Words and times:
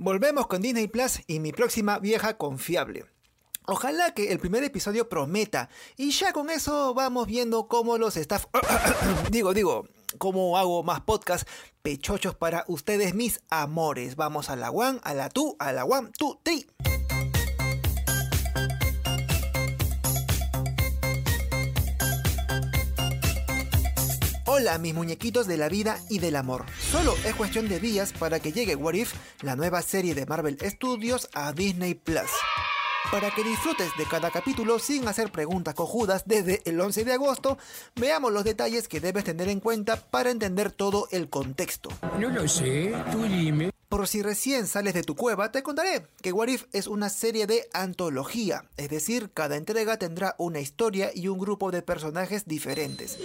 Volvemos 0.00 0.46
con 0.46 0.62
Disney 0.62 0.86
Plus 0.86 1.22
y 1.26 1.40
mi 1.40 1.50
próxima 1.50 1.98
vieja 1.98 2.36
confiable. 2.36 3.06
Ojalá 3.66 4.14
que 4.14 4.30
el 4.30 4.38
primer 4.38 4.62
episodio 4.62 5.08
prometa 5.08 5.70
y 5.96 6.12
ya 6.12 6.32
con 6.32 6.50
eso 6.50 6.94
vamos 6.94 7.26
viendo 7.26 7.66
cómo 7.66 7.98
los 7.98 8.16
staff... 8.16 8.46
digo, 9.32 9.52
digo, 9.54 9.88
cómo 10.18 10.56
hago 10.56 10.84
más 10.84 11.00
podcast 11.00 11.48
pechochos 11.82 12.36
para 12.36 12.64
ustedes 12.68 13.12
mis 13.14 13.40
amores. 13.50 14.14
Vamos 14.14 14.50
a 14.50 14.54
la 14.54 14.70
one, 14.70 15.00
a 15.02 15.14
la 15.14 15.30
two, 15.30 15.56
a 15.58 15.72
la 15.72 15.84
one, 15.84 16.10
two, 16.16 16.38
three. 16.44 16.64
Hola 24.58 24.76
mis 24.78 24.92
muñequitos 24.92 25.46
de 25.46 25.56
la 25.56 25.68
vida 25.68 26.00
y 26.08 26.18
del 26.18 26.34
amor. 26.34 26.66
Solo 26.90 27.14
es 27.24 27.32
cuestión 27.36 27.68
de 27.68 27.78
días 27.78 28.12
para 28.12 28.40
que 28.40 28.50
llegue 28.50 28.74
What 28.74 28.94
If, 28.94 29.14
la 29.42 29.54
nueva 29.54 29.82
serie 29.82 30.16
de 30.16 30.26
Marvel 30.26 30.58
Studios, 30.60 31.28
a 31.32 31.52
Disney 31.52 31.94
Plus. 31.94 32.28
Para 33.12 33.30
que 33.30 33.44
disfrutes 33.44 33.88
de 33.96 34.04
cada 34.06 34.32
capítulo 34.32 34.80
sin 34.80 35.06
hacer 35.06 35.30
preguntas 35.30 35.76
cojudas 35.76 36.24
desde 36.26 36.60
el 36.64 36.80
11 36.80 37.04
de 37.04 37.12
agosto, 37.12 37.56
veamos 37.94 38.32
los 38.32 38.42
detalles 38.42 38.88
que 38.88 38.98
debes 38.98 39.22
tener 39.22 39.48
en 39.48 39.60
cuenta 39.60 39.94
para 39.94 40.32
entender 40.32 40.72
todo 40.72 41.06
el 41.12 41.30
contexto. 41.30 41.90
No 42.18 42.28
lo 42.28 42.48
sé, 42.48 42.92
tú 43.12 43.22
dime. 43.22 43.70
Por 43.88 44.08
si 44.08 44.22
recién 44.22 44.66
sales 44.66 44.92
de 44.92 45.04
tu 45.04 45.14
cueva, 45.14 45.52
te 45.52 45.62
contaré 45.62 46.08
que 46.20 46.32
What 46.32 46.48
If 46.48 46.64
es 46.72 46.88
una 46.88 47.10
serie 47.10 47.46
de 47.46 47.68
antología, 47.74 48.64
es 48.76 48.88
decir, 48.88 49.30
cada 49.32 49.54
entrega 49.54 49.98
tendrá 49.98 50.34
una 50.36 50.58
historia 50.58 51.12
y 51.14 51.28
un 51.28 51.38
grupo 51.38 51.70
de 51.70 51.82
personajes 51.82 52.44
diferentes. 52.46 53.16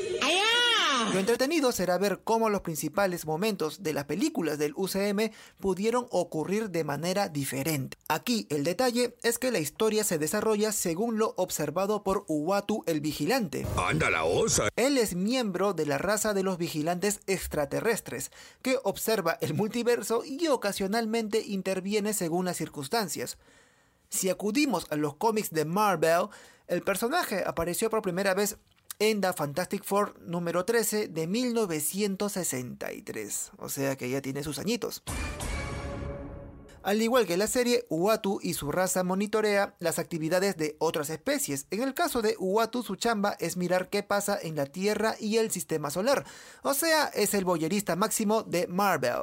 Lo 1.11 1.19
entretenido 1.19 1.71
será 1.71 1.97
ver 1.97 2.21
cómo 2.23 2.49
los 2.49 2.61
principales 2.61 3.25
momentos 3.25 3.83
de 3.83 3.93
las 3.93 4.05
películas 4.05 4.57
del 4.57 4.73
UCM 4.75 5.31
pudieron 5.59 6.07
ocurrir 6.11 6.69
de 6.69 6.83
manera 6.83 7.29
diferente. 7.29 7.97
Aquí 8.07 8.47
el 8.49 8.63
detalle 8.63 9.15
es 9.21 9.37
que 9.37 9.51
la 9.51 9.59
historia 9.59 10.03
se 10.03 10.17
desarrolla 10.17 10.71
según 10.71 11.17
lo 11.17 11.33
observado 11.37 12.03
por 12.03 12.25
Uatu 12.27 12.83
el 12.87 13.01
Vigilante. 13.01 13.65
Anda 13.77 14.09
la 14.09 14.23
osa. 14.23 14.69
Él 14.75 14.97
es 14.97 15.15
miembro 15.15 15.73
de 15.73 15.85
la 15.85 15.97
raza 15.97 16.33
de 16.33 16.43
los 16.43 16.57
vigilantes 16.57 17.19
extraterrestres, 17.27 18.31
que 18.61 18.77
observa 18.83 19.37
el 19.41 19.53
multiverso 19.53 20.23
y 20.25 20.47
ocasionalmente 20.47 21.43
interviene 21.45 22.13
según 22.13 22.45
las 22.45 22.57
circunstancias. 22.57 23.37
Si 24.09 24.29
acudimos 24.29 24.85
a 24.89 24.95
los 24.95 25.15
cómics 25.15 25.51
de 25.51 25.65
Marvel, 25.65 26.27
el 26.67 26.81
personaje 26.81 27.43
apareció 27.45 27.89
por 27.89 28.01
primera 28.01 28.33
vez 28.33 28.57
en 28.99 29.21
The 29.21 29.33
Fantastic 29.33 29.83
Four 29.83 30.19
número 30.21 30.65
13 30.65 31.07
de 31.07 31.27
1963. 31.27 33.51
O 33.57 33.69
sea 33.69 33.95
que 33.95 34.09
ya 34.09 34.21
tiene 34.21 34.43
sus 34.43 34.59
añitos. 34.59 35.01
Al 36.83 37.01
igual 37.01 37.25
que 37.25 37.37
la 37.37 37.47
serie, 37.47 37.85
Uatu 37.89 38.41
y 38.43 38.55
su 38.55 38.69
raza 38.69 39.05
monitorea 39.05 39.73
las 39.79 39.99
actividades 39.99 40.57
de 40.57 40.75
otras 40.79 41.09
especies. 41.09 41.65
En 41.71 41.81
el 41.81 41.93
caso 41.93 42.21
de 42.21 42.35
Uatu, 42.37 42.83
su 42.83 42.97
chamba 42.97 43.37
es 43.39 43.55
mirar 43.55 43.89
qué 43.89 44.03
pasa 44.03 44.37
en 44.41 44.57
la 44.57 44.65
Tierra 44.65 45.15
y 45.17 45.37
el 45.37 45.49
sistema 45.49 45.89
solar. 45.89 46.25
O 46.61 46.73
sea, 46.73 47.05
es 47.07 47.33
el 47.33 47.45
boyerista 47.45 47.95
máximo 47.95 48.43
de 48.43 48.67
Marvel. 48.67 49.21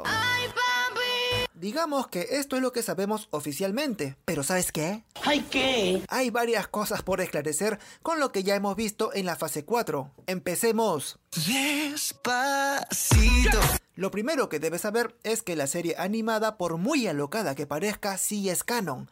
Digamos 1.60 2.08
que 2.08 2.26
esto 2.30 2.56
es 2.56 2.62
lo 2.62 2.72
que 2.72 2.82
sabemos 2.82 3.28
oficialmente, 3.32 4.16
pero 4.24 4.42
¿sabes 4.42 4.72
qué? 4.72 5.04
¿Hay 5.26 5.40
qué? 5.42 6.02
Hay 6.08 6.30
varias 6.30 6.68
cosas 6.68 7.02
por 7.02 7.20
esclarecer 7.20 7.78
con 8.02 8.18
lo 8.18 8.32
que 8.32 8.42
ya 8.42 8.54
hemos 8.54 8.76
visto 8.76 9.12
en 9.12 9.26
la 9.26 9.36
fase 9.36 9.66
4. 9.66 10.10
Empecemos. 10.26 11.18
Despacito. 11.46 12.00
Lo 13.94 14.10
primero 14.10 14.48
que 14.48 14.58
debes 14.58 14.80
saber 14.80 15.14
es 15.22 15.42
que 15.42 15.54
la 15.54 15.66
serie 15.66 15.96
animada, 15.98 16.56
por 16.56 16.78
muy 16.78 17.06
alocada 17.06 17.54
que 17.54 17.66
parezca, 17.66 18.16
sí 18.16 18.48
es 18.48 18.64
canon. 18.64 19.10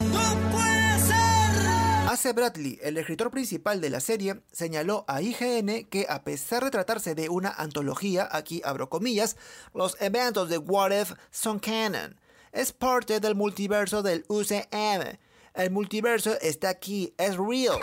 Ace 2.09 2.33
Bradley, 2.33 2.79
el 2.83 2.97
escritor 2.97 3.31
principal 3.31 3.83
de 3.83 3.91
la 3.91 4.01
serie, 4.01 4.41
señaló 4.53 5.05
a 5.07 5.21
IGN 5.21 5.85
que 5.91 6.07
a 6.09 6.25
pesar 6.25 6.65
de 6.65 6.71
tratarse 6.71 7.15
de 7.15 7.28
una 7.28 7.51
antología, 7.51 8.27
aquí 8.33 8.62
abro 8.65 8.89
comillas, 8.89 9.37
los 9.75 10.01
eventos 10.01 10.49
de 10.49 10.56
What 10.56 10.99
If 10.99 11.12
son 11.31 11.59
canon. 11.59 12.17
Es 12.53 12.72
parte 12.72 13.20
del 13.20 13.34
multiverso 13.34 14.03
del 14.03 14.25
UCM. 14.28 15.19
El 15.54 15.70
multiverso 15.70 16.38
está 16.41 16.69
aquí, 16.69 17.12
es 17.19 17.36
real. 17.36 17.81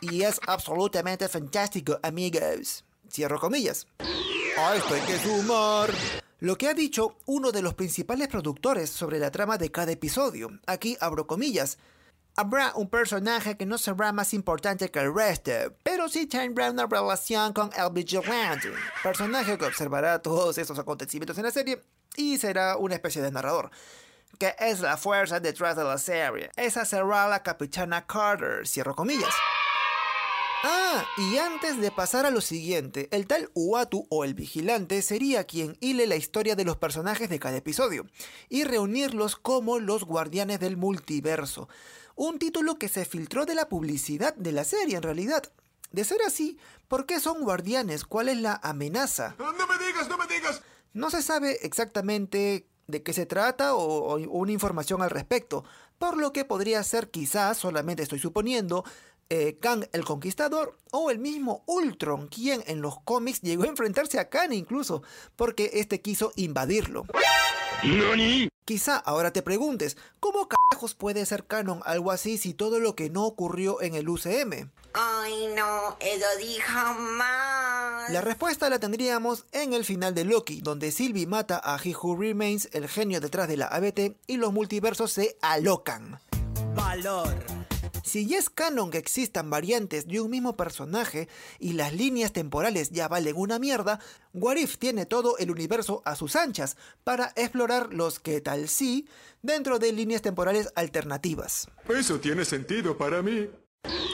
Y 0.00 0.22
es 0.22 0.40
absolutamente 0.46 1.28
fantástico, 1.28 1.98
amigos. 2.02 2.84
Cierro 3.10 3.38
comillas. 3.38 3.86
A 4.58 4.76
esto 4.76 4.94
hay 4.94 5.00
que 5.02 5.18
sumar. 5.18 5.90
Lo 6.40 6.58
que 6.58 6.68
ha 6.68 6.74
dicho 6.74 7.16
uno 7.26 7.52
de 7.52 7.62
los 7.62 7.74
principales 7.74 8.28
productores 8.28 8.90
sobre 8.90 9.18
la 9.18 9.30
trama 9.30 9.58
de 9.58 9.70
cada 9.70 9.92
episodio. 9.92 10.50
Aquí 10.66 10.96
abro 11.00 11.26
comillas. 11.26 11.78
Habrá 12.34 12.72
un 12.76 12.88
personaje 12.88 13.58
que 13.58 13.66
no 13.66 13.76
será 13.76 14.10
más 14.10 14.32
importante 14.32 14.90
que 14.90 15.00
el 15.00 15.14
resto, 15.14 15.52
pero 15.82 16.08
sí 16.08 16.26
tendrá 16.26 16.70
una 16.70 16.86
relación 16.86 17.52
con 17.52 17.70
el 17.76 17.90
vigilante, 17.92 18.72
personaje 19.02 19.58
que 19.58 19.66
observará 19.66 20.22
todos 20.22 20.56
esos 20.56 20.78
acontecimientos 20.78 21.36
en 21.36 21.44
la 21.44 21.50
serie 21.50 21.82
y 22.16 22.38
será 22.38 22.78
una 22.78 22.94
especie 22.94 23.20
de 23.20 23.30
narrador. 23.30 23.70
Que 24.38 24.54
es 24.58 24.80
la 24.80 24.96
fuerza 24.96 25.40
detrás 25.40 25.76
de 25.76 25.84
la 25.84 25.98
serie. 25.98 26.50
Esa 26.56 26.86
será 26.86 27.28
la 27.28 27.42
capitana 27.42 28.06
Carter, 28.06 28.66
cierro 28.66 28.96
comillas. 28.96 29.34
Ah, 30.64 31.04
y 31.18 31.36
antes 31.38 31.78
de 31.80 31.90
pasar 31.90 32.24
a 32.24 32.30
lo 32.30 32.40
siguiente, 32.40 33.08
el 33.10 33.26
tal 33.26 33.50
Uatu 33.52 34.06
o 34.08 34.24
el 34.24 34.32
vigilante 34.32 35.02
sería 35.02 35.44
quien 35.44 35.76
hile 35.80 36.06
la 36.06 36.16
historia 36.16 36.54
de 36.54 36.64
los 36.64 36.76
personajes 36.76 37.28
de 37.28 37.40
cada 37.40 37.56
episodio 37.56 38.06
y 38.48 38.64
reunirlos 38.64 39.36
como 39.36 39.80
los 39.80 40.04
guardianes 40.04 40.60
del 40.60 40.76
multiverso. 40.76 41.68
Un 42.14 42.38
título 42.38 42.78
que 42.78 42.88
se 42.88 43.04
filtró 43.04 43.46
de 43.46 43.54
la 43.54 43.68
publicidad 43.68 44.34
de 44.34 44.52
la 44.52 44.64
serie 44.64 44.96
en 44.96 45.02
realidad. 45.02 45.42
De 45.90 46.04
ser 46.04 46.20
así, 46.26 46.58
¿por 46.88 47.06
qué 47.06 47.20
son 47.20 47.42
guardianes? 47.42 48.04
¿Cuál 48.04 48.28
es 48.28 48.38
la 48.38 48.60
amenaza? 48.62 49.34
No 49.38 49.52
me 49.52 49.84
digas, 49.84 50.08
no 50.08 50.16
me 50.16 50.26
digas. 50.26 50.62
No 50.94 51.10
se 51.10 51.22
sabe 51.22 51.58
exactamente 51.62 52.66
de 52.86 53.02
qué 53.02 53.12
se 53.12 53.26
trata 53.26 53.74
o, 53.74 54.14
o, 54.14 54.16
una 54.16 54.52
información 54.52 55.02
al 55.02 55.10
respecto, 55.10 55.64
por 55.98 56.16
lo 56.16 56.32
que 56.32 56.44
podría 56.44 56.82
ser 56.82 57.10
quizás, 57.10 57.58
solamente 57.58 58.02
estoy 58.02 58.18
suponiendo, 58.18 58.84
eh, 59.34 59.56
Kang 59.60 59.88
el 59.92 60.04
Conquistador 60.04 60.76
o 60.90 61.10
el 61.10 61.18
mismo 61.18 61.64
Ultron, 61.66 62.28
quien 62.28 62.62
en 62.66 62.82
los 62.82 63.00
cómics 63.00 63.40
llegó 63.40 63.62
a 63.62 63.68
enfrentarse 63.68 64.18
a 64.18 64.28
Kang 64.28 64.52
incluso, 64.52 65.02
porque 65.36 65.70
este 65.74 66.02
quiso 66.02 66.32
invadirlo. 66.36 67.06
¿Nani? 67.82 68.51
Quizá 68.64 68.96
ahora 68.96 69.32
te 69.32 69.42
preguntes, 69.42 69.96
¿cómo 70.20 70.48
carajos 70.48 70.94
puede 70.94 71.26
ser 71.26 71.44
canon 71.46 71.80
algo 71.84 72.12
así 72.12 72.38
si 72.38 72.54
todo 72.54 72.78
lo 72.78 72.94
que 72.94 73.10
no 73.10 73.24
ocurrió 73.24 73.82
en 73.82 73.96
el 73.96 74.08
UCM? 74.08 74.70
Ay, 74.94 75.48
no, 75.56 75.96
eso 75.98 76.26
dijo 76.38 76.94
más. 77.00 78.08
La 78.10 78.20
respuesta 78.20 78.70
la 78.70 78.78
tendríamos 78.78 79.46
en 79.50 79.72
el 79.72 79.84
final 79.84 80.14
de 80.14 80.24
Loki, 80.24 80.60
donde 80.60 80.92
Sylvie 80.92 81.26
mata 81.26 81.60
a 81.64 81.76
He 81.82 81.94
Who 81.94 82.16
Remains, 82.16 82.68
el 82.72 82.88
genio 82.88 83.20
detrás 83.20 83.48
de 83.48 83.56
la 83.56 83.66
ABT, 83.66 84.16
y 84.28 84.36
los 84.36 84.52
multiversos 84.52 85.12
se 85.12 85.36
alocan. 85.40 86.20
Valor. 86.76 87.51
Si 88.02 88.26
ya 88.26 88.38
es 88.38 88.50
canon 88.50 88.90
que 88.90 88.98
existan 88.98 89.50
variantes 89.50 90.06
de 90.06 90.20
un 90.20 90.30
mismo 90.30 90.56
personaje 90.56 91.28
y 91.58 91.72
las 91.74 91.92
líneas 91.92 92.32
temporales 92.32 92.90
ya 92.90 93.08
valen 93.08 93.36
una 93.36 93.58
mierda, 93.58 94.00
What 94.34 94.56
If 94.56 94.78
tiene 94.78 95.06
todo 95.06 95.38
el 95.38 95.50
universo 95.50 96.02
a 96.04 96.16
sus 96.16 96.36
anchas 96.36 96.76
para 97.04 97.32
explorar 97.36 97.92
los 97.92 98.18
que 98.18 98.40
tal 98.40 98.68
sí 98.68 99.06
dentro 99.42 99.78
de 99.78 99.92
líneas 99.92 100.22
temporales 100.22 100.72
alternativas. 100.74 101.68
Eso 101.88 102.20
tiene 102.20 102.44
sentido 102.44 102.96
para 102.96 103.22
mí. 103.22 103.48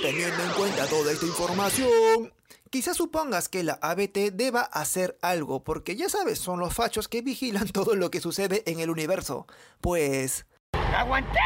Teniendo 0.02 0.42
en 0.42 0.52
cuenta 0.52 0.86
toda 0.86 1.12
esta 1.12 1.26
información, 1.26 2.32
quizás 2.70 2.96
supongas 2.96 3.48
que 3.48 3.62
la 3.62 3.74
ABT 3.74 4.32
deba 4.32 4.62
hacer 4.62 5.18
algo, 5.22 5.62
porque 5.62 5.96
ya 5.96 6.08
sabes, 6.08 6.38
son 6.38 6.60
los 6.60 6.74
fachos 6.74 7.08
que 7.08 7.22
vigilan 7.22 7.68
todo 7.72 7.94
lo 7.94 8.10
que 8.10 8.20
sucede 8.20 8.62
en 8.66 8.80
el 8.80 8.90
universo. 8.90 9.46
Pues... 9.80 10.46
¡Aguanté! 10.72 11.38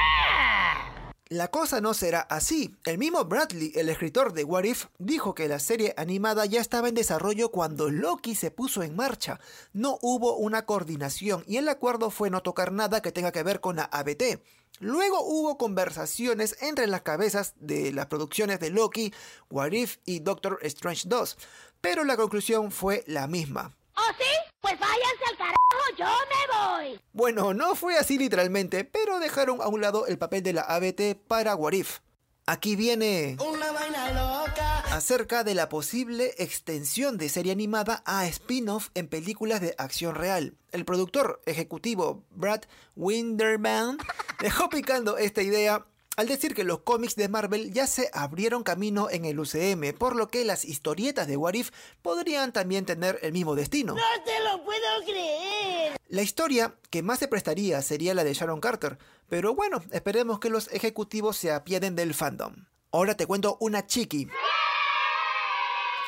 La 1.33 1.49
cosa 1.49 1.81
no 1.81 1.95
será 1.95 2.21
así. 2.21 2.77
El 2.85 2.99
mismo 2.99 3.25
Bradley, 3.25 3.73
el 3.75 3.89
escritor 3.89 4.35
de 4.35 4.45
What 4.45 4.65
If, 4.65 4.89
dijo 4.99 5.35
que 5.35 5.49
la 5.49 5.61
serie 5.61 5.95
animada 5.97 6.45
ya 6.45 6.61
estaba 6.61 6.91
en 6.91 6.95
desarrollo 6.95 7.51
cuando 7.51 7.89
Loki 7.89 8.35
se 8.35 8.51
puso 8.51 8.83
en 8.83 8.95
marcha. 8.95 9.41
No 9.73 9.99
hubo 10.03 10.37
una 10.37 10.67
coordinación 10.67 11.43
y 11.47 11.57
el 11.57 11.71
acuerdo 11.71 12.11
fue 12.11 12.29
no 12.29 12.43
tocar 12.43 12.71
nada 12.71 13.01
que 13.01 13.13
tenga 13.13 13.33
que 13.33 13.43
ver 13.43 13.63
con 13.63 13.77
la 13.77 13.85
ABT. 13.85 14.43
Luego 14.79 15.23
hubo 15.23 15.57
conversaciones 15.57 16.59
entre 16.61 16.87
las 16.87 17.01
cabezas 17.01 17.55
de 17.57 17.93
las 17.93 18.09
producciones 18.09 18.61
de 18.61 18.69
Loki, 18.69 19.15
What 19.49 19.73
If 19.73 20.01
y 20.05 20.19
Doctor 20.19 20.59
Strange 20.61 21.09
2, 21.09 21.39
pero 21.81 22.05
la 22.05 22.19
conclusión 22.19 22.71
fue 22.71 23.05
la 23.07 23.27
misma. 23.27 23.75
¿Oh 23.97 24.13
sí? 24.19 24.51
Pues 24.61 24.79
váyanse 24.79 25.25
al 25.31 25.37
carajo, 25.39 25.62
yo 25.99 26.07
me 26.07 26.89
voy. 26.89 27.01
Bueno, 27.13 27.55
no 27.55 27.75
fue 27.75 27.97
así 27.97 28.19
literalmente, 28.19 28.85
pero 28.85 29.19
dejaron 29.19 29.61
a 29.61 29.69
un 29.69 29.81
lado 29.81 30.07
el 30.07 30.19
papel 30.19 30.43
de 30.43 30.53
la 30.53 30.63
ABT 30.63 31.17
para 31.27 31.55
What 31.55 31.73
If. 31.73 31.99
Aquí 32.45 32.75
viene... 32.75 33.37
Una 33.41 33.71
vaina 33.71 34.11
loca. 34.11 34.81
acerca 34.91 35.45
de 35.45 35.55
la 35.55 35.69
posible 35.69 36.35
extensión 36.39 37.17
de 37.17 37.29
serie 37.29 37.53
animada 37.53 38.03
a 38.05 38.27
spin-off 38.27 38.89
en 38.95 39.07
películas 39.07 39.61
de 39.61 39.77
acción 39.79 40.17
real. 40.17 40.57
El 40.73 40.85
productor 40.85 41.41
ejecutivo 41.47 42.25
Brad 42.31 42.63
Winderman 42.97 43.99
dejó 44.41 44.69
picando 44.69 45.19
esta 45.19 45.43
idea 45.43 45.87
al 46.17 46.29
decir 46.29 46.55
que 46.55 46.65
los 46.65 46.81
cómics 46.81 47.17
de 47.17 47.29
Marvel 47.29 47.73
ya 47.73 47.87
se 47.87 48.11
abrieron 48.13 48.63
camino 48.63 49.09
en 49.11 49.25
el 49.25 49.41
UCM, 49.41 49.97
por 49.97 50.15
lo 50.15 50.29
que 50.29 50.45
las 50.45 50.65
historietas 50.65 51.27
de 51.27 51.37
What 51.37 51.55
If 51.55 51.71
podrían 52.03 52.53
también 52.53 52.85
tener 52.85 53.19
el 53.23 53.33
mismo 53.33 53.55
destino. 53.55 53.95
¡No 53.95 54.25
te 54.25 54.41
lo 54.41 54.63
puedo 54.65 55.05
creer! 55.05 55.99
La 56.09 56.23
historia 56.23 56.75
que 56.91 57.03
más 57.03 57.19
se 57.19 57.29
prestaría 57.29 57.81
sería 57.81 58.15
la 58.15 58.25
de 58.25 58.35
Sharon 58.35 58.61
Carter, 58.61 58.99
pero 59.29 59.55
bueno, 59.55 59.83
esperemos 59.91 60.39
que 60.39 60.51
los 60.51 60.69
ejecutivos 60.73 61.37
se 61.37 61.51
apieden 61.51 61.97
del 61.97 62.13
fandom. 62.13 62.67
Ahora 62.91 63.17
te 63.17 63.27
cuento 63.27 63.57
una 63.61 63.87
chiqui. 63.87 64.29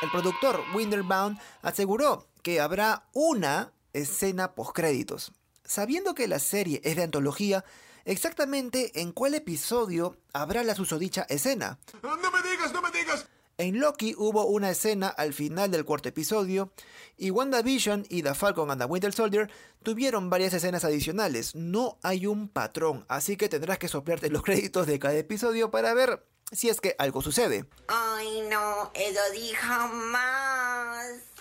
El 0.02 0.10
productor 0.10 0.62
Winterbound 0.74 1.38
aseguró 1.62 2.28
que 2.42 2.60
habrá 2.60 3.08
una 3.14 3.72
escena 3.94 4.54
postcréditos. 4.54 5.32
Sabiendo 5.64 6.14
que 6.14 6.28
la 6.28 6.40
serie 6.40 6.82
es 6.84 6.96
de 6.96 7.04
antología, 7.04 7.64
exactamente 8.04 9.00
en 9.00 9.12
cuál 9.12 9.34
episodio 9.34 10.16
habrá 10.32 10.64
la 10.64 10.74
susodicha 10.74 11.26
escena. 11.28 11.78
No 12.02 12.16
me 12.16 12.48
digas, 12.48 12.72
no 12.72 12.82
me 12.82 12.90
digas. 12.90 13.26
En 13.56 13.78
Loki 13.78 14.14
hubo 14.18 14.46
una 14.46 14.70
escena 14.70 15.06
al 15.06 15.32
final 15.32 15.70
del 15.70 15.84
cuarto 15.84 16.08
episodio 16.08 16.72
y 17.16 17.30
WandaVision 17.30 18.04
y 18.08 18.22
The 18.22 18.34
Falcon 18.34 18.70
and 18.70 18.80
the 18.80 18.86
Winter 18.86 19.12
Soldier 19.12 19.48
tuvieron 19.84 20.28
varias 20.28 20.54
escenas 20.54 20.84
adicionales. 20.84 21.54
No 21.54 21.98
hay 22.02 22.26
un 22.26 22.48
patrón, 22.48 23.04
así 23.08 23.36
que 23.36 23.48
tendrás 23.48 23.78
que 23.78 23.86
soplarte 23.86 24.28
los 24.28 24.42
créditos 24.44 24.88
de 24.88 24.98
cada 24.98 25.14
episodio 25.14 25.70
para 25.70 25.94
ver 25.94 26.26
si 26.50 26.68
es 26.68 26.80
que 26.80 26.96
algo 26.98 27.22
sucede. 27.22 27.64
Ay, 27.86 28.42
no, 28.50 28.90
eso 28.92 29.20
di 29.32 29.52
jamás. 29.52 31.33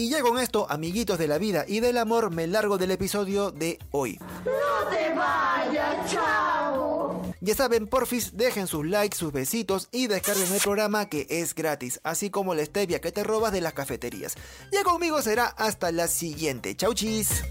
Y 0.00 0.08
ya 0.08 0.22
con 0.22 0.38
esto, 0.38 0.66
amiguitos 0.70 1.18
de 1.18 1.28
la 1.28 1.36
vida 1.36 1.66
y 1.68 1.80
del 1.80 1.98
amor, 1.98 2.30
me 2.30 2.46
largo 2.46 2.78
del 2.78 2.90
episodio 2.90 3.50
de 3.50 3.78
hoy. 3.90 4.18
¡No 4.46 4.88
te 4.88 5.14
vayas, 5.14 6.10
chao! 6.10 7.20
Ya 7.42 7.54
saben, 7.54 7.86
porfis, 7.86 8.34
dejen 8.34 8.66
sus 8.66 8.86
likes, 8.86 9.18
sus 9.18 9.30
besitos 9.30 9.90
y 9.92 10.06
descarguen 10.06 10.50
el 10.54 10.60
programa 10.62 11.10
que 11.10 11.26
es 11.28 11.54
gratis, 11.54 12.00
así 12.02 12.30
como 12.30 12.54
la 12.54 12.64
stevia 12.64 13.02
que 13.02 13.12
te 13.12 13.24
robas 13.24 13.52
de 13.52 13.60
las 13.60 13.74
cafeterías. 13.74 14.36
Ya 14.72 14.84
conmigo 14.84 15.20
será 15.20 15.44
hasta 15.48 15.92
la 15.92 16.08
siguiente. 16.08 16.74
Chau 16.74 16.94
chis. 16.94 17.42